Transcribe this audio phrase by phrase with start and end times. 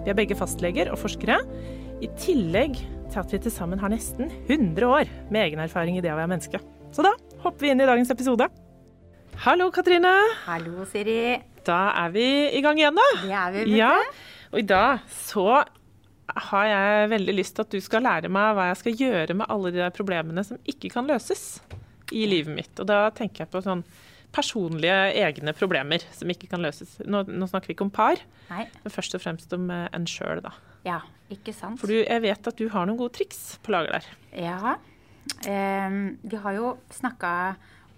[0.00, 1.40] Vi er begge fastleger og forskere,
[2.00, 2.78] i tillegg
[3.10, 6.16] til at vi til sammen har nesten 100 år med egen erfaring i det å
[6.16, 6.60] være menneske.
[6.94, 8.46] Så da hopper vi inn i dagens episode.
[9.44, 10.14] Hallo, Katrine.
[10.46, 11.36] Hallo, Siri.
[11.66, 12.24] Da er vi
[12.56, 13.06] i gang igjen, da.
[13.20, 13.92] Det er vi, vet Ja,
[14.50, 15.46] og i dag så
[16.50, 19.52] har jeg veldig lyst til at du skal lære meg hva jeg skal gjøre med
[19.52, 21.58] alle de der problemene som ikke kan løses
[22.14, 22.72] i livet mitt.
[22.80, 23.84] Og da tenker jeg på sånn
[24.32, 26.98] personlige, egne problemer som ikke kan løses.
[27.06, 28.66] Nå, nå snakker vi ikke om par, Nei.
[28.84, 30.52] men først og fremst om eh, en sjøl, da.
[30.86, 31.00] Ja,
[31.30, 31.80] ikke sant?
[31.80, 34.06] For du, jeg vet at du har noen gode triks på lager der.
[34.38, 34.76] Ja.
[35.46, 37.32] Ehm, vi har jo snakka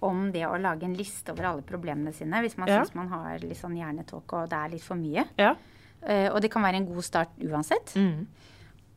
[0.03, 2.81] om det å lage en liste over alle problemene sine hvis man Ja.
[2.83, 5.25] syns man har litt sånn hjernetåke og det er litt for mye.
[5.39, 5.55] Ja.
[6.03, 7.95] Eh, og det kan være en god start uansett.
[7.95, 8.27] Mm.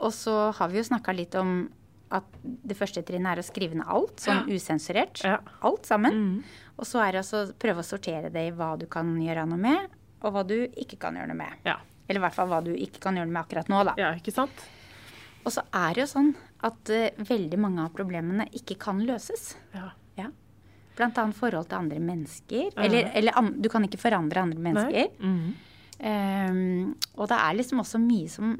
[0.02, 1.69] Og så har vi jo snakka litt om
[2.13, 5.23] at det første trinnet er å skrive ned alt, sånn usensurert.
[5.25, 5.39] Ja.
[5.65, 6.19] Alt sammen.
[6.21, 6.69] Mm.
[6.77, 9.61] Og så er det å prøve å sortere det i hva du kan gjøre noe
[9.61, 11.65] med, og hva du ikke kan gjøre noe med.
[11.65, 11.79] Ja.
[12.05, 13.95] Eller i hvert fall hva du ikke kan gjøre noe med akkurat nå, da.
[13.99, 14.65] ja, ikke sant?
[15.45, 16.31] Og så er det jo sånn
[16.65, 19.53] at uh, veldig mange av problemene ikke kan løses.
[19.75, 19.91] Ja.
[20.17, 20.29] Ja.
[20.97, 22.69] Blant annet forhold til andre mennesker.
[22.69, 22.85] Ja.
[22.85, 25.11] Eller, eller an, du kan ikke forandre andre mennesker.
[25.21, 25.73] Mm.
[25.95, 28.55] Um, og det er liksom også mye som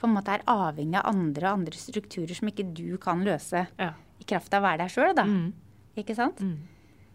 [0.00, 3.66] på en måte er avhengig av andre og andre strukturer som ikke du kan løse
[3.78, 3.92] Ja.
[4.20, 5.24] i kraft av å være deg sjøl, da.
[5.28, 5.52] Mm.
[6.00, 6.40] Ikke sant?
[6.40, 6.56] Mm.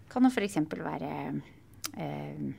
[0.09, 0.56] Kan jo f.eks.
[0.69, 1.12] være
[1.97, 2.53] eh,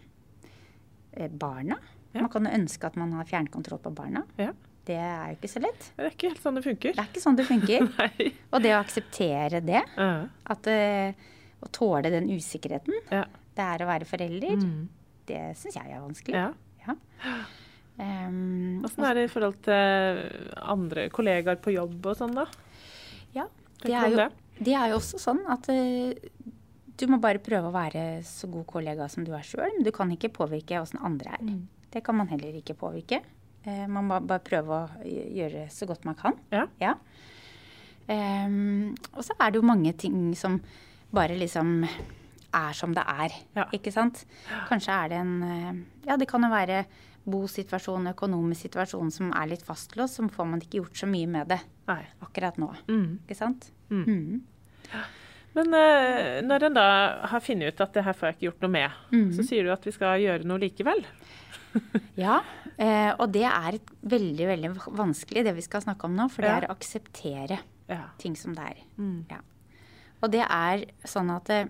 [1.17, 1.79] eh, barna.
[2.13, 2.23] Ja.
[2.25, 4.25] Man kan jo ønske at man har fjernkontroll på barna.
[4.41, 4.53] Ja.
[4.87, 5.89] Det er jo ikke så lett.
[5.97, 6.93] Det er ikke helt sånn det funker.
[6.95, 7.89] Det er ikke sånn det funker.
[8.55, 10.11] Og det å akseptere det, Ja.
[10.47, 11.13] at, eh,
[11.63, 13.25] å tåle den usikkerheten Ja.
[13.57, 14.89] det er å være forelder, Mm.
[15.27, 16.35] det syns jeg er vanskelig.
[16.87, 16.95] ja.
[17.97, 18.05] Ja.
[18.05, 20.19] Ehm, er det i forhold til
[20.61, 22.47] andre kollegaer på jobb og sånn, da?
[23.37, 23.47] ja,
[23.83, 24.27] det er, jo,
[24.59, 24.75] det?
[24.75, 26.13] er jo også sånn at uh,
[26.97, 29.69] du må bare prøve å være så god kollega som du er sjøl.
[29.77, 31.43] Men du kan ikke påvirke åssen andre er.
[31.45, 31.65] Mm.
[31.93, 33.21] Det kan man heller ikke påvirke.
[33.67, 36.39] Uh, man må bare prøve å gjøre så godt man kan.
[36.83, 36.97] Ja.
[38.13, 40.61] Ehm, og så er det jo mange ting som
[41.15, 41.81] bare liksom
[42.55, 43.33] er som det er.
[43.57, 43.65] Ja.
[43.73, 44.25] Ikke sant?
[44.69, 45.75] Kanskje er det en eh,
[46.07, 46.85] Ja, det kan jo være
[47.27, 51.49] bosituasjon, økonomisk situasjon som er litt fastlåst, så får man ikke gjort så mye med
[51.49, 51.59] det
[51.89, 52.05] Nei.
[52.23, 52.69] akkurat nå.
[52.89, 53.19] Mm.
[53.27, 53.71] Ikke sant?
[53.91, 54.05] Mm.
[54.07, 54.43] Mm.
[55.57, 56.87] Men eh, når en da
[57.33, 59.33] har funnet ut at det her får jeg ikke gjort noe med, Mhm.
[59.35, 61.05] så sier du at vi skal gjøre noe likevel.
[62.17, 62.39] Ja,
[62.79, 66.29] eh, og det er et veldig, veldig vanskelig, det vi skal snakke om nå.
[66.31, 66.57] For det Ja.
[66.63, 67.59] er å akseptere
[67.89, 68.05] Ja.
[68.19, 68.77] ting som det er.
[68.99, 69.27] Mm.
[69.31, 69.39] Ja.
[70.23, 71.67] Og det er sånn at eh,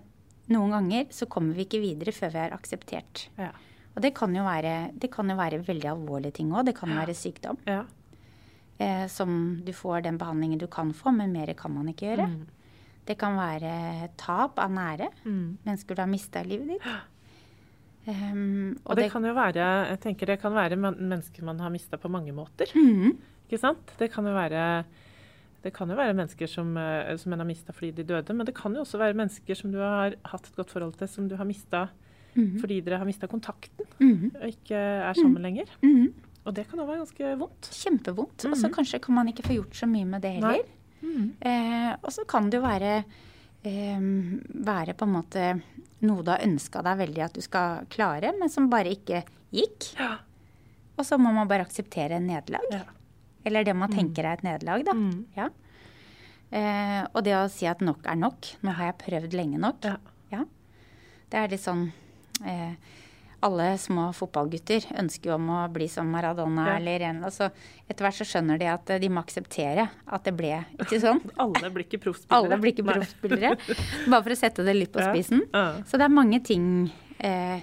[0.53, 3.27] noen ganger så kommer vi ikke videre før vi er akseptert.
[3.39, 3.51] Ja.
[3.97, 6.67] Og det kan jo være, det kan jo være veldig alvorlige ting òg.
[6.69, 7.57] Det kan være sykdom.
[7.65, 7.81] Ja.
[8.77, 9.31] Eh, som
[9.65, 12.27] du får den behandlingen du kan få, men mer kan man ikke gjøre.
[12.29, 12.45] Mm.
[13.07, 15.09] Det kan være tap av nære.
[15.25, 15.57] Mm.
[15.65, 16.89] Mennesker du har mista livet ditt.
[18.07, 21.97] Um, Og det, kan jo være jeg tenker det kan være mennesker man har mista
[21.99, 22.69] på mange måter.
[22.75, 23.17] Mm.
[23.47, 23.91] Ikke sant?
[23.99, 24.61] Det kan jo være
[25.67, 28.47] det kan jo være mennesker som, eh, som en har mista fordi de døde, men
[28.47, 31.27] det kan jo også være mennesker som du har hatt et godt forhold til, som
[31.27, 31.87] du har mista
[32.37, 32.59] Mhm.
[32.61, 34.31] fordi dere har mista kontakten Mhm.
[34.39, 35.65] og ikke er sammen lenger.
[35.81, 36.13] -hmm.
[36.45, 37.61] Og det kan jo være ganske vondt.
[37.73, 38.45] Kjempevondt.
[38.45, 38.73] Og så Mhm.
[38.75, 40.61] kanskje kan man ikke få gjort så mye med det heller.
[41.01, 41.33] Mm.
[41.41, 43.03] Eh, og så kan det jo være,
[43.65, 45.61] eh, være på en måte
[46.01, 49.95] noe du har ønska deg veldig at du skal klare, men som bare ikke gikk.
[49.99, 50.17] Ja.
[50.97, 52.61] Og så må man bare akseptere nederlag.
[52.71, 52.83] Ja.
[53.47, 54.93] Eller det man tenker er et nederlag, da.
[54.97, 55.25] Mm.
[55.37, 55.47] Ja.
[56.51, 58.53] Eh, og det å si at nok er nok.
[58.63, 59.83] Nå har jeg prøvd lenge nok.
[59.87, 59.97] Ja.
[60.31, 60.45] Ja.
[61.31, 61.89] Det er litt sånn
[62.47, 62.75] eh,
[63.43, 66.75] Alle små fotballgutter ønsker jo om å bli som Maradona Ja.
[66.79, 67.49] eller en så
[67.87, 71.19] Etter hvert så skjønner de at eh, de må akseptere at det ble ikke sånn.
[71.43, 72.39] Alle blir ikke proffspillere.
[72.47, 73.51] Alle blir ikke proffspillere.
[74.07, 75.43] Bare for å sette det litt på spissen.
[75.53, 75.65] Ja.
[75.87, 76.67] Så det er mange ting
[77.19, 77.59] eh,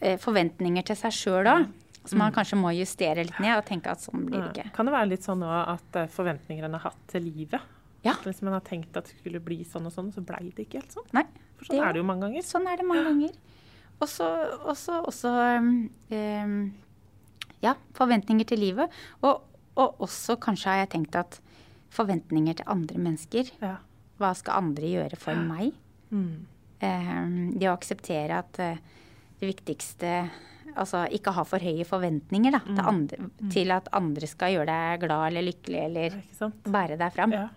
[0.00, 1.68] eh, Forventninger til seg sjøl òg.
[2.08, 4.72] Så man kanskje må justere litt ned og tenke at sånn blir det ikke.
[4.76, 7.60] Kan det være litt sånn at eh, forventninger en har hatt til livet
[8.06, 8.14] Ja.
[8.24, 10.80] Hvis man har tenkt at det skulle bli sånn og sånn, så blei det ikke
[10.80, 11.08] helt sånn.
[11.12, 11.26] Nei.
[11.58, 12.46] For sånn er det jo mange ganger.
[12.48, 13.34] Sånn er det mange ganger.
[14.00, 14.28] Og så
[14.72, 16.54] også, også um,
[17.60, 18.96] ja, forventninger til livet.
[19.20, 19.44] Og,
[19.76, 21.36] og også kanskje har jeg tenkt at
[21.92, 23.52] forventninger til andre mennesker.
[23.60, 23.76] Ja.
[24.20, 25.76] Hva skal andre gjøre for meg?
[26.08, 26.46] Mm.
[26.80, 28.72] Um, det å akseptere at det
[29.44, 30.30] viktigste
[30.76, 32.74] Altså ikke ha for høye forventninger da, Mm.
[32.76, 36.18] til, andre, til at andre skal gjøre deg glad eller lykkelig eller
[36.64, 37.32] bære deg fram.
[37.32, 37.48] Ja.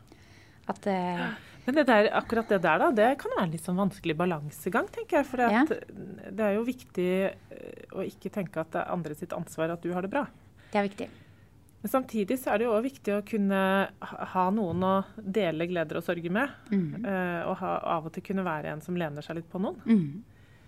[0.68, 1.26] At uh,
[1.66, 4.88] Men det der, akkurat det der, da, det kan være en litt sånn vanskelig balansegang,
[4.92, 5.26] tenker jeg.
[5.30, 5.64] For Ja.
[5.66, 9.82] det er jo viktig eh, å ikke tenke at det er andre sitt ansvar at
[9.82, 10.26] du har det bra.
[10.74, 11.08] det er viktig.
[11.84, 13.90] Men samtidig så er det jo òg viktig å kunne
[14.34, 16.50] ha noen å dele gleder og sorger med.
[16.72, 17.04] Mm.
[17.06, 19.80] Uh, og ha, av og til kunne være en som lener seg litt på noen.
[19.84, 20.24] Mm.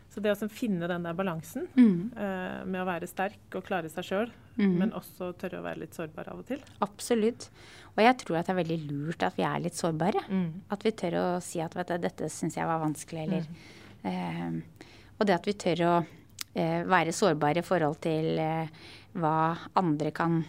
[0.09, 2.11] Så det å sånn finne den der balansen Mm.
[2.15, 4.77] uh, med å være sterk og klare seg sjøl, Mm.
[4.79, 6.61] men også tørre å være litt sårbar av og til.
[6.81, 7.49] Absolutt.
[7.97, 10.21] Og jeg tror at det er veldig lurt at vi er litt sårbare.
[10.29, 10.61] Mm.
[10.71, 13.45] At vi tør å si at vet du, dette syns jeg var vanskelig, eller
[14.05, 14.51] eh,
[15.19, 18.39] Og det at vi tør å uh, være sårbare i forhold til
[19.15, 20.45] hva andre kan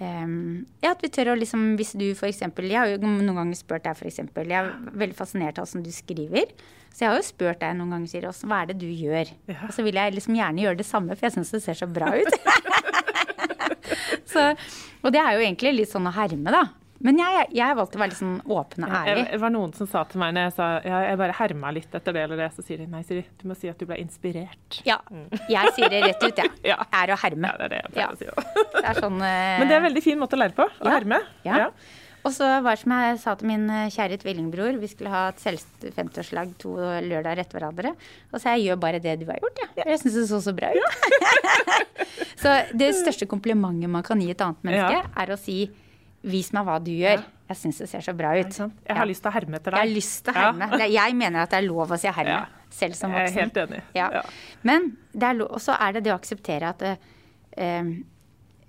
[0.00, 0.26] eh,
[0.82, 2.40] Ja, at vi tør å liksom Hvis du f.eks.
[2.42, 4.18] Jeg har jo noen ganger spurt deg f.eks.
[4.18, 6.50] Jeg er veldig fascinert av åssen du skriver.
[6.96, 9.28] Så jeg har jo spurt deg noen ganger, Siri, «Åssen- hva er det du gjør?
[9.52, 9.58] Ja.
[9.68, 11.88] Og så vil jeg liksom gjerne gjøre det samme, for jeg syns det ser så
[11.92, 12.38] bra ut.
[14.32, 14.46] så,
[15.04, 16.62] og det er jo egentlig litt sånn å herme, da.
[17.04, 19.24] Men jeg, jeg valgte å være litt sånn åpen og ærlig.
[19.32, 21.92] Det var noen som sa til meg når jeg sa jeg, jeg bare herma litt
[21.98, 23.98] etter det eller det, så sier de nei, Siri, du må si at du ble
[24.00, 24.80] inspirert.
[24.88, 24.96] Ja,
[25.52, 26.50] jeg sier det rett ut, jeg.
[26.72, 26.80] Ja.
[27.02, 27.52] Er å herme.
[27.52, 28.14] Ja, det er det jeg pleier Ja.
[28.14, 28.64] å si òg.
[28.80, 29.28] Det er sånn, uh...
[29.60, 30.66] Men det er en veldig fin måte å lære på.
[30.66, 30.96] Å Ja.
[30.96, 31.20] herme.
[31.46, 31.68] Ja.
[32.26, 35.28] Og så var det som jeg sa til min eh, kjære tvillingbror, vi skulle ha
[35.30, 35.62] et selv-
[35.94, 36.72] 50-årslag to
[37.06, 37.92] lørdager etter hverandre.
[38.32, 39.68] Og så jeg gjør bare det du har gjort, jeg.
[39.78, 39.84] Ja.
[39.92, 40.96] Jeg syns det så så bra ut.
[42.42, 45.04] så det største komplimentet man kan gi et annet menneske, Ja.
[45.22, 45.60] er å si
[46.26, 47.22] vis meg hva du gjør.
[47.46, 48.50] Jeg syns det ser så bra ut.
[48.58, 49.08] Jeg har Ja.
[49.08, 50.68] lyst til å herme etter Jeg har lyst til å herme.
[50.80, 50.86] Ja.
[51.06, 52.46] Jeg mener at det er lov å si herme, Ja.
[52.70, 53.82] selv som Jeg er helt enig.
[53.94, 54.10] Ja.
[54.18, 54.22] Ja.
[54.64, 57.94] Men det er lov, og så er det det å akseptere at uh,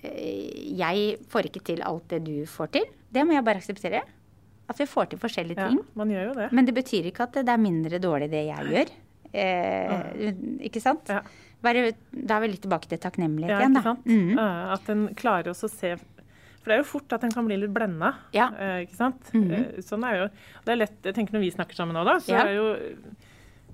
[0.04, 2.86] jeg får ikke til alt det du får til.
[3.12, 4.02] Det må jeg bare akseptere.
[4.70, 5.80] At vi får til forskjellige Ja, ting.
[5.96, 6.52] man gjør jo det.
[6.52, 8.90] Men det betyr ikke at det er mindre dårlig det jeg gjør.
[9.34, 10.34] Eh,
[10.68, 11.08] ikke sant?
[11.08, 11.22] Ja.
[11.64, 13.82] Bare, da er vi litt tilbake til takknemlighet Ja, igjen, da.
[13.82, 14.06] sant?
[14.08, 15.96] Eh, At en klarer også å se
[16.68, 18.10] For det er jo fort at en kan bli litt blenda.
[18.36, 18.50] Ja.
[18.60, 19.30] eh, ikke sant?
[19.32, 19.82] Mm -hmm.
[19.88, 20.28] Sånn er jo
[20.66, 22.44] Det er lett Jeg tenker når vi snakker sammen nå, da, så Ja.
[22.44, 22.76] er jo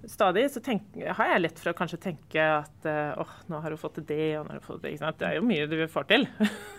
[0.06, 0.82] Stadig så tenk,
[1.16, 4.04] har jeg lett for å kanskje tenke at eh, åh, nå har hun fått til
[4.06, 4.92] det, og nå har hun fått til det.
[4.92, 5.18] Ikke sant?
[5.20, 6.28] Det er jo mye du får til.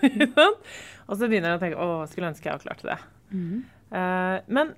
[1.08, 2.98] Og så begynner jeg å tenke åh, skulle ønske jeg hadde klart det.
[3.32, 3.64] Mhm.
[3.92, 4.74] Eh, men, eh,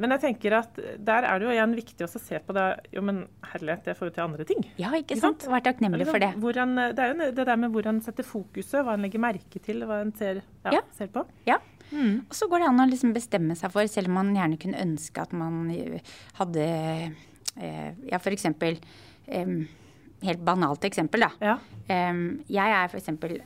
[0.00, 2.62] men jeg tenker at der er det jo igjen viktig også å se på det
[2.94, 3.18] Jo, men
[3.50, 4.62] herlighet, jeg får jo til andre ting.
[4.80, 5.44] Ja, ikke sant?
[5.50, 6.30] Vær takknemlig for det.
[6.40, 6.62] Hvor det
[7.04, 9.98] er jo det der med hvor en setter fokuset, hva en legger merke til, hva
[10.04, 10.80] en ser, ja, Ja.
[10.96, 11.26] ser på.
[11.48, 11.58] Ja.
[11.92, 14.78] Og så går det an å liksom bestemme seg for, selv om man gjerne kunne
[14.80, 16.00] ønske at man eh,
[16.38, 16.64] hadde
[17.58, 18.78] eh, Ja, for eksempel
[19.28, 21.30] Helt banalt eksempel, da.
[21.40, 21.58] Ja.
[21.88, 23.38] Jeg er for eksempel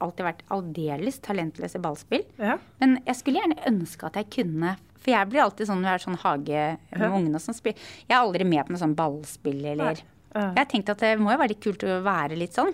[0.00, 2.22] alltid vært aldeles talentløs i ballspill.
[2.38, 2.54] Ja.
[2.80, 6.00] Men jeg skulle gjerne ønske at jeg kunne For jeg blir alltid sånn når jeg
[6.00, 7.10] er sånn hage med Ja.
[7.16, 7.78] ungene som spiller.
[8.08, 10.02] Jeg er aldri med på noe sånn ballspill eller Nei.
[10.32, 12.70] Jeg har tenkt at det må jo være litt kult å være litt sånn.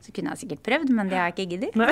[0.00, 1.74] Så kunne jeg sikkert prøvd, men det har jeg ikke giddet.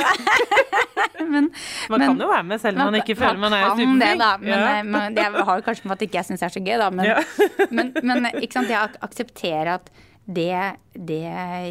[1.23, 1.50] Men,
[1.88, 4.00] Man men- kan jo være med selv om man ikke føler man er superflink.
[4.00, 4.37] det, da.
[4.38, 4.78] Men, Ja.
[4.78, 6.78] eh, men det har jo kanskje med at ikke jeg syns det er så gøy,
[6.78, 6.90] da.
[6.90, 7.23] Men, Ja.
[7.71, 9.90] men, men ikke sant, det å ak- akseptere at
[10.26, 11.23] det, det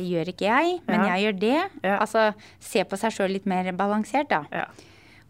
[0.07, 1.15] gjør ikke jeg, men Ja.
[1.15, 1.71] jeg gjør det.
[2.00, 4.45] Altså se på seg sjøl litt mer balansert, da.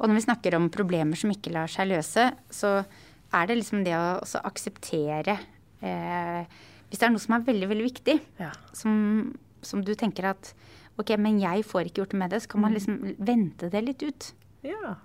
[0.02, 0.06] Ja.
[0.06, 2.86] Og når vi snakker om problemer som ikke lar seg løse, så
[3.34, 5.38] er det liksom det å akseptere
[5.82, 6.46] eh,
[6.90, 8.50] Hvis det er noe som er veldig, veldig viktig, Ja.
[8.74, 10.54] som, som du tenker at
[11.00, 12.66] OK, men jeg får ikke gjort det med det, så kan Mm.
[12.66, 14.34] man liksom vente det litt ut.
[14.64, 14.96] ja.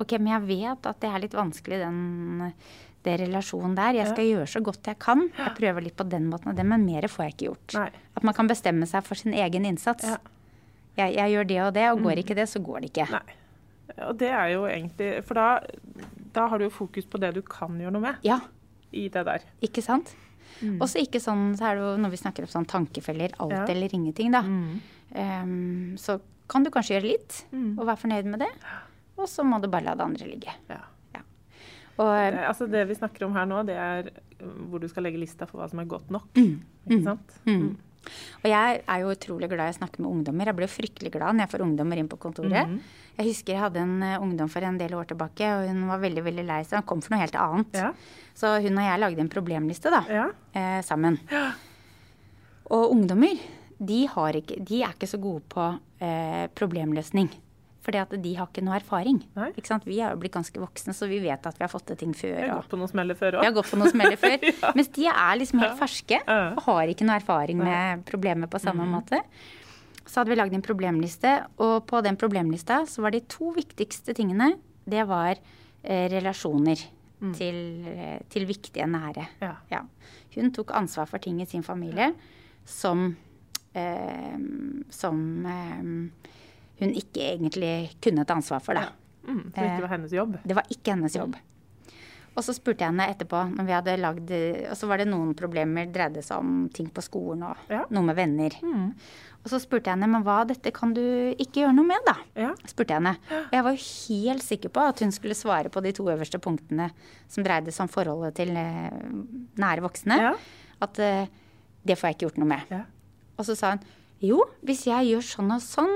[0.00, 2.52] OK, men jeg vet at det er litt vanskelig, den
[3.04, 3.92] det relasjonen der.
[3.94, 5.30] Jeg skal gjøre så godt jeg kan.
[5.36, 7.74] Jeg prøver litt på den måten og den, men mer får jeg ikke gjort.
[7.74, 7.90] Nei.
[8.16, 10.04] At man kan bestemme seg for sin egen innsats.
[10.04, 10.16] Ja.
[10.96, 13.08] Jeg, jeg gjør det og det, og går ikke det, så går det ikke.
[13.12, 13.36] Nei.
[14.08, 15.60] Og det er jo egentlig For da,
[16.34, 18.40] da har du jo fokus på det du kan gjøre noe med Ja,
[18.92, 19.44] i det der.
[19.62, 20.14] ikke sant?
[20.80, 23.52] Og så ikke sånn, så er det jo når vi snakker om sånn tankefeller, alt
[23.54, 23.64] Ja.
[23.70, 24.42] eller ingenting, da.
[25.14, 26.18] Ehm, så
[26.50, 27.44] kan du kanskje gjøre litt,
[27.78, 28.48] og være fornøyd med det.
[29.16, 30.52] Og så må du bare la det andre ligge.
[30.68, 30.80] Ja.
[32.00, 34.10] Og altså det vi snakker om her nå, det er
[34.42, 36.28] um, hvor du skal legge lista for hva som er godt nok.
[36.34, 37.34] Ikke sant?
[37.46, 37.76] Mm.
[38.40, 40.48] Og jeg er jo utrolig glad i å snakke med ungdommer.
[40.48, 42.78] Jeg blir jo fryktelig glad når jeg får ungdommer inn på kontoret.
[43.18, 46.00] Jeg husker jeg hadde en eh, ungdom for en del år tilbake, og hun var
[46.00, 46.78] veldig veldig lei seg.
[46.80, 47.76] Hun kom for noe helt annet.
[47.76, 47.90] Ja.
[48.34, 50.28] Så hun og jeg lagde en problemliste da, Ja.
[50.56, 51.18] eh, sammen.
[52.70, 53.36] Og ungdommer,
[53.80, 55.66] de, har ikke, de er ikke så gode på
[56.00, 57.28] eh, problemløsning.
[57.80, 59.22] Fordi at de har ikke noe erfaring.
[59.56, 59.78] Ikke?
[59.86, 62.12] Vi er jo blitt ganske voksne, så vi vet at vi har fått til ting
[62.16, 62.34] før.
[62.36, 63.46] Vi har gått på noen smeller før òg.
[64.20, 64.36] før.
[64.76, 68.84] Mens de er liksom helt ferske og har ikke noe erfaring med problemet på samme
[68.90, 69.22] måte.
[70.04, 71.32] Så hadde vi lagd en problemliste,
[71.62, 74.56] og på den problemlista så var de to viktigste tingene,
[74.90, 76.82] det var eh, relasjoner
[77.36, 79.26] til, eh, til viktige nære.
[79.70, 79.82] Ja.
[80.34, 82.10] Hun tok ansvar for ting i sin familie
[82.66, 83.12] som
[83.74, 84.38] eh,
[84.90, 86.39] som eh,
[86.80, 88.88] hun ikke egentlig kunne ta ansvar for, da.
[89.28, 90.36] Mm, som ikke var hennes jobb.
[90.44, 91.36] Det var ikke hennes jobb.
[92.38, 94.28] Og så spurte jeg henne etterpå, når vi hadde lagd
[94.70, 97.84] Og så var det noen problemer, dreide seg om ting på skolen og Ja.
[97.90, 98.54] noe med venner.
[99.42, 101.00] Og så spurte jeg henne, men hva dette kan du
[101.34, 102.14] ikke gjøre noe med, da?
[102.36, 102.50] Ja.
[102.70, 103.16] Spurte jeg henne.
[103.48, 106.38] Og jeg var jo helt sikker på at hun skulle svare på de to øverste
[106.40, 106.90] punktene
[107.28, 108.90] som dreide seg om forholdet til eh,
[109.58, 110.20] nære voksne.
[110.20, 110.34] Ja.
[110.80, 111.26] At eh,
[111.84, 112.60] det får jeg ikke gjort noe med.
[112.70, 112.84] Ja.
[113.38, 113.80] Og så sa hun
[114.20, 115.94] jo, hvis jeg gjør sånn og sånn,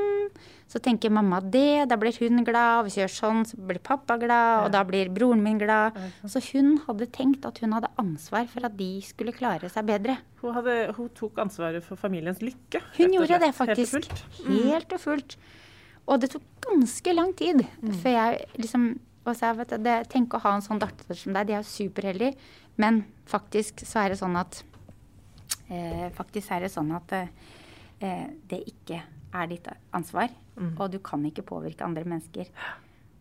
[0.71, 2.81] så tenker mamma det, da blir hun glad.
[2.81, 5.97] Og hvis jeg gjør sånn, så blir pappa glad, og da blir broren min glad.
[6.27, 10.19] Så hun hadde tenkt at hun hadde ansvar for at de skulle klare seg bedre.
[10.43, 12.83] Hun, hadde, hun tok ansvaret for familiens lykke.
[12.99, 14.01] Hun gjorde det faktisk.
[14.01, 14.69] Helt og fullt.
[14.71, 15.39] Helt og fullt.
[16.05, 17.65] Og det tok ganske lang tid
[18.03, 18.95] før jeg liksom
[19.25, 21.71] og så vet, det, Tenk å ha en sånn datter som deg, de er jo
[21.71, 22.37] superheldige.
[22.81, 24.61] Men faktisk så er det sånn at
[25.73, 29.01] eh, Faktisk er det sånn at eh, det ikke
[29.35, 30.33] er ditt ansvar.
[30.57, 32.51] Og du kan ikke påvirke andre mennesker.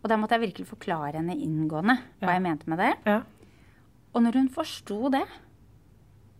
[0.02, 2.92] Og da måtte jeg virkelig forklare henne inngående hva jeg mente med det.
[3.08, 3.22] Ja.
[4.14, 5.24] Og når hun forsto det,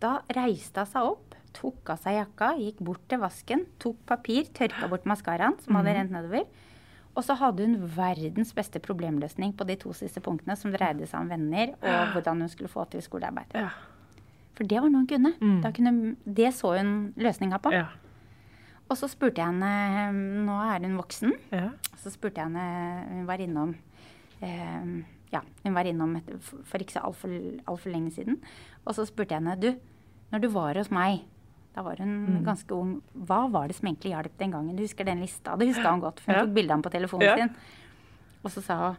[0.03, 4.47] da reiste hun seg opp, tok av seg jakka, gikk bort til vasken, tok papir,
[4.55, 6.45] tørka bort maskaraen som hadde rent nedover.
[7.15, 11.23] Og så hadde hun verdens beste problemløsning på de to siste punktene, som dreide seg
[11.23, 13.55] om venner og hvordan hun skulle få til skolearbeid.
[13.55, 13.69] Ja.
[14.55, 15.31] For det var noe hun kunne.
[15.63, 17.71] Da kunne det så hun løsninga på.
[17.75, 17.87] Ja.
[18.89, 21.31] Og så spurte jeg henne Nå er hun voksen.
[21.51, 21.69] Ja.
[21.97, 23.75] Så spurte jeg henne Hun var innom
[24.41, 27.33] eh, Ja, hun var innom et, for for ikke så altfor
[27.67, 28.37] alt for lenge siden.
[28.85, 29.71] Og så spurte jeg henne Du,
[30.31, 31.23] når du var hos meg
[31.75, 32.43] da var hun Mm.
[32.45, 33.01] ganske ung.
[33.27, 34.75] Hva var det som egentlig hjalp den gangen?
[34.77, 35.57] Du husker den lista?
[35.59, 36.45] Det huska hun godt, for hun Ja.
[36.45, 37.35] tok bilde av den på telefonen Ja.
[37.35, 37.49] sin.
[38.45, 38.97] Og så sa hun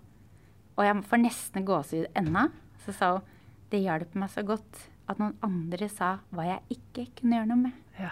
[0.77, 2.51] Og jeg får nesten gåsehud ennå.
[2.85, 3.23] Så sa hun
[3.71, 7.57] det hjalp meg så godt at noen andre sa hva jeg ikke kunne gjøre noe
[7.63, 7.73] med.
[7.99, 8.11] ja.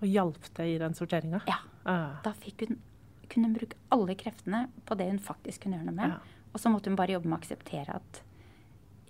[0.00, 1.42] Og hjalp det i den sorteringa?
[1.48, 1.58] Ja.
[1.84, 2.18] Ah.
[2.24, 2.78] Da hun,
[3.28, 6.14] kunne hun bruke alle kreftene på det hun faktisk kunne gjøre noe med.
[6.16, 6.44] Ja.
[6.52, 8.22] Og så måtte hun bare jobbe med å akseptere at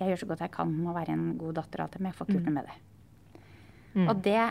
[0.00, 2.11] jeg gjør så godt jeg kan med å være en god datter av det, men
[2.11, 2.76] jeg får ikke gjort noe med det.
[4.09, 4.42] Og det,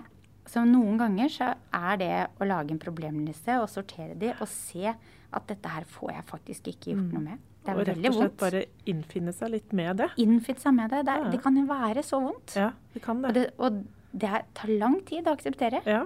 [0.51, 4.89] så noen ganger så er det å lage en problemliste og sortere de og se
[4.89, 7.45] at dette her får jeg faktisk ikke gjort noe med.
[7.59, 8.39] Det er og veldig og rett og slett vondt.
[8.43, 8.61] bare
[8.93, 10.07] innfinne seg litt med det.
[10.23, 11.01] Innfinne seg med det.
[11.05, 11.31] Det, er, Ja.
[11.33, 12.55] det kan jo være så vondt.
[12.55, 13.41] Ja, det kan Og det.
[13.41, 15.81] det, og det er, tar lang tid å akseptere.
[15.85, 16.05] Ja.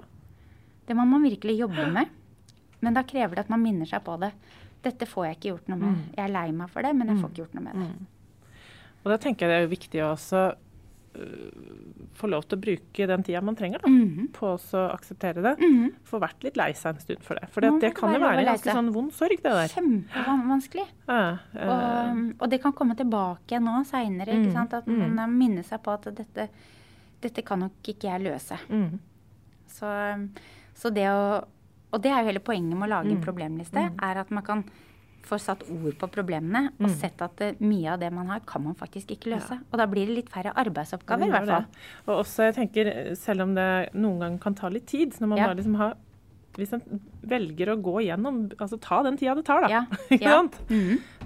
[0.88, 2.08] Det må man virkelig jobbe med.
[2.82, 4.32] Men da krever det at man minner seg på det.
[4.84, 5.96] Dette får jeg ikke gjort noe med.
[6.18, 8.08] Jeg er lei meg for det, men jeg får ikke gjort noe med det.
[9.06, 10.42] Og da tenker jeg det er jo viktig å også
[11.16, 14.28] øh, få lov til å bruke den tida man trenger da, Mhm.
[14.34, 15.56] på å akseptere det.
[16.04, 17.50] Få vært litt lei seg en stund for det.
[17.52, 19.68] For det, det kan jo være en ganske sånn vond sorg, det der.
[19.76, 20.88] Kjempevanskelig.
[21.08, 24.34] Ja, øh, Og, og det kan komme tilbake nå seinere.
[24.36, 26.50] Mm, At man minner seg på at dette,
[27.22, 28.58] dette kan nok ikke jeg løse.
[28.70, 29.00] mm,
[29.68, 31.44] Så, så det å
[31.94, 33.18] Og det er jo hele poenget med å lage Mm.
[33.18, 34.64] en problemliste, er at man kan
[35.22, 36.96] få satt ord på problemene og Mm.
[37.00, 39.60] sett at mye av det man har, kan man faktisk ikke løse.
[39.72, 41.66] Og da blir det litt færre arbeidsoppgaver, i hvert fall.
[42.08, 45.38] Og også, jeg tenker, selv om det noen ganger kan ta litt tid, når man
[45.38, 45.94] bare liksom har
[46.56, 49.68] Hvis en velger å gå igjennom, altså ta den tida det tar, da.
[49.70, 50.38] Ja, Ikke ja.
[50.38, 50.54] sant?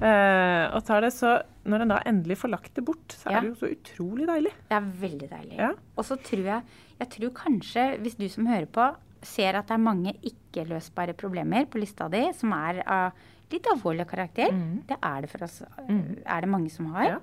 [0.01, 3.38] Eh, og tar det, så når en da endelig får lagt det bort, så Ja.
[3.38, 4.54] er det jo så utrolig deilig.
[4.70, 5.75] Det er veldig deilig.
[5.98, 6.63] Og så tror jeg
[7.00, 8.96] Jeg tror kanskje, hvis du som hører på,
[9.26, 14.08] ser at det er mange ikke-løsbare problemer på lista di som er av litt alvorlig
[14.10, 14.52] karakter.
[14.88, 15.62] Det er det for oss.
[15.88, 17.20] Er det mange som har.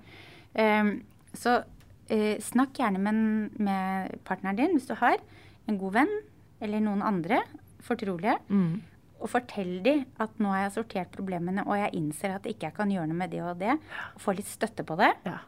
[0.54, 0.96] Um,
[1.34, 5.18] så uh, snakk gjerne med, med partneren din hvis du har
[5.68, 6.12] en god venn
[6.64, 7.42] eller noen andre
[7.84, 8.38] fortrolige.
[9.24, 12.76] Og fortell dem at nå har jeg sortert problemene, og jeg innser at ikke jeg
[12.76, 13.76] kan gjøre noe med det og det.
[14.16, 15.12] Og få litt støtte på det.
[15.24, 15.38] Ja.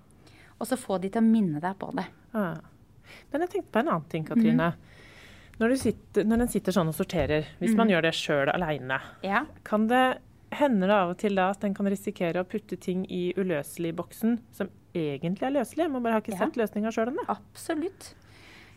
[0.56, 2.06] Og så få de til å minne deg på det.
[2.32, 2.54] Ja.
[3.32, 4.70] Men jeg tenkte på en annen ting, Katrine.
[5.58, 9.44] Når, sitter, når en sitter sånn og sorterer, hvis man gjør det sjøl aleine, Ja.
[9.64, 10.18] kan det
[10.52, 14.68] hende av og til da at en kan risikere å putte ting i uløselig-boksen som
[14.94, 15.90] egentlig er løselig?
[15.90, 16.44] Man bare har ikke Ja.
[16.46, 17.24] sett løsninga sjøl ennå.
[17.28, 18.14] Absolutt.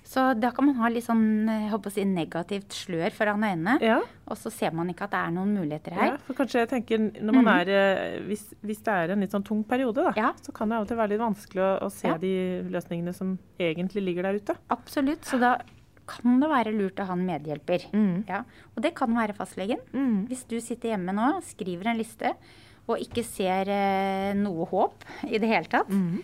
[0.04, 3.80] Så da kan man ha litt sånn jeg håper å si, negativt slør foran øynene.
[3.82, 4.00] Ja.
[4.28, 6.18] Og så ser man ikke at det er noen muligheter Ja, her.
[6.18, 9.44] for kanskje jeg tenker når man er, eh, hvis, hvis det er en litt sånn
[9.46, 10.32] tung periode, da, Ja.
[10.42, 12.18] så kan det av og til være litt vanskelig å, å se Ja.
[12.18, 14.58] de løsningene som egentlig ligger der ute.
[14.72, 15.22] Absolutt.
[15.26, 15.58] Så da
[16.10, 17.86] kan det være lurt å ha en medhjelper.
[17.94, 18.26] Mm.
[18.30, 18.42] Ja,
[18.76, 19.80] og det kan være fastlegen.
[20.30, 22.34] Hvis du sitter hjemme nå, skriver en liste
[22.90, 26.24] og ikke ser eh, noe håp i det hele tatt, Mm.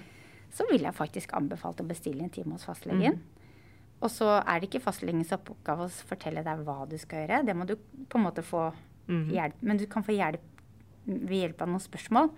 [0.56, 3.20] så vil jeg faktisk anbefalt å bestille en time hos fastlegen.
[4.02, 7.46] Og så er det ikke fastlegens oppgave å fortelle deg hva du skal gjøre.
[7.46, 7.76] Det må du
[8.10, 8.72] på en måte få
[9.08, 9.28] Mm.
[9.30, 10.42] hjelp Men du kan få hjelp
[11.06, 12.32] ved hjelp av noen spørsmål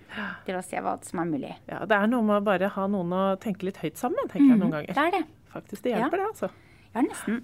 [0.46, 1.56] til å se hva som er mulig.
[1.70, 4.50] Ja, det er noe med å bare ha noen å tenke litt høyt sammen, tenker
[4.52, 4.94] jeg noen ganger.
[4.94, 5.26] Det er det.
[5.54, 6.26] Faktisk, det hjelper Ja.
[6.26, 6.50] det, altså.
[6.94, 7.42] Jeg har nesten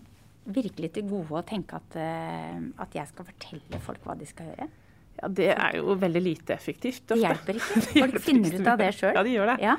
[0.54, 4.50] virkelig til gode å tenke at, eh, at jeg skal fortelle folk hva de skal
[4.52, 4.68] gjøre.
[5.22, 7.04] Ja, det er jo veldig lite effektivt.
[7.08, 7.82] Det hjelper ikke.
[8.02, 9.14] Folk finner ut av det sjøl.
[9.16, 9.58] Ja, de gjør det.
[9.64, 9.76] Ja,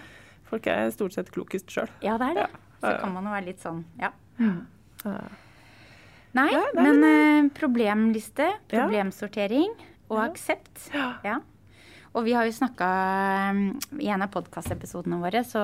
[0.47, 1.90] Folk er stort sett klokest sjøl.
[2.04, 2.44] ja, det er det.
[2.54, 4.12] Ja, Så kan man jo være litt sånn, ja.
[4.38, 4.52] Ja.
[6.35, 9.75] Nei, Ja, men eh, problemliste, problemsortering
[10.11, 10.88] og aksept.
[10.94, 11.11] Ja.
[11.25, 11.37] Ja.
[12.14, 12.87] Og vi har jo snakka
[13.99, 15.62] I en av podkastepisodene våre så,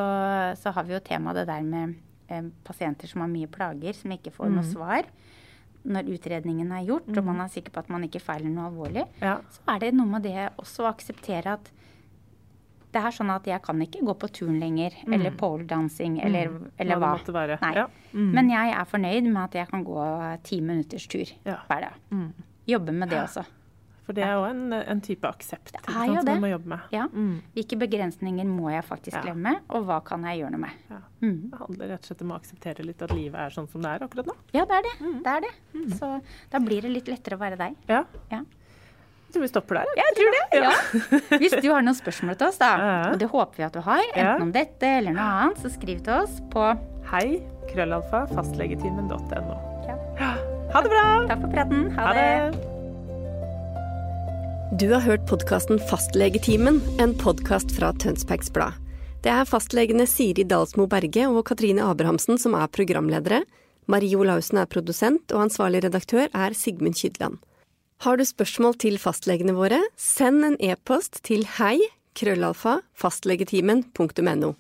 [0.59, 1.95] så har vi jo temaet det der med
[2.31, 4.55] eh, pasienter som har mye plager, som ikke får Mm.
[4.55, 5.05] noe svar.
[5.85, 9.07] Når utredningen er gjort, og man er sikker på at man ikke feiler noe alvorlig,
[9.21, 9.39] Ja.
[9.51, 11.71] så er det noe med det også å akseptere at
[12.93, 16.97] det er sånn at jeg kan ikke gå på turn lenger, eller poledancing, eller, eller
[16.97, 17.01] Mm.
[17.01, 17.17] Hva hva.
[17.17, 17.61] det måtte være.
[17.63, 17.75] Nei.
[17.75, 17.87] Ja.
[18.13, 18.33] Mm.
[18.35, 21.57] Men jeg er fornøyd med at jeg kan gå ti minutters tur Ja.
[21.69, 21.93] hver dag.
[22.11, 22.33] Mm.
[22.67, 23.47] Jobbe med det også.
[24.11, 26.87] For det er jo en, en type aksept sant, som man må jobbe med.
[26.91, 27.05] Ja.
[27.15, 27.37] Mm.
[27.55, 29.21] Hvilke begrensninger må jeg faktisk Ja.
[29.23, 30.81] glemme, og hva kan jeg gjøre noe med?
[30.91, 30.99] Ja.
[31.23, 31.37] Mm.
[31.53, 33.93] Det handler rett og slett om å akseptere litt at livet er sånn som det
[33.93, 34.35] er akkurat nå.
[34.57, 34.95] Ja, det er det.
[35.23, 35.53] det er det.
[36.01, 36.09] Så
[36.51, 37.77] da blir det litt lettere å være deg.
[37.87, 38.03] Ja.
[38.33, 38.41] Ja.
[39.31, 39.93] Jeg tror vi stopper der.
[40.01, 40.43] Jeg tror det.
[40.59, 40.73] Ja.
[41.39, 42.73] Hvis du har noen spørsmål til oss, da,
[43.13, 46.03] og det håper vi at du har, enten om dette eller noe annet, så skriv
[46.03, 46.67] til oss på
[47.13, 47.39] Hei,
[47.71, 49.55] krøllalfa, fastlegetimen.no.
[49.87, 50.35] Ja.
[50.75, 51.07] Ha det bra!
[51.31, 51.87] Takk for praten.
[51.95, 52.27] Ha, Ha det.
[52.59, 52.70] det!
[54.79, 58.77] Du har hørt podkasten Fastlegetimen, en podkast fra Tønsbergs Blad.
[59.25, 63.41] Det er fastlegene Siri Dalsmo Berge og Katrine Abrahamsen som er programledere.
[63.91, 67.41] Marie Olaussen er produsent, og ansvarlig redaktør er Sigmund Kydland.
[68.07, 71.81] Har du spørsmål til fastlegene våre, send en e-post til hei
[72.15, 74.55] krøllalfa fastlegetimen.no.